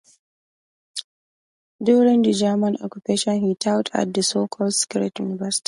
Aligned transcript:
During 1.83 2.23
the 2.23 2.33
German 2.33 2.75
occupation 2.81 3.39
he 3.41 3.53
taught 3.53 3.91
at 3.93 4.11
the 4.11 4.23
so-called 4.23 4.73
"Secret 4.73 5.19
Universities". 5.19 5.59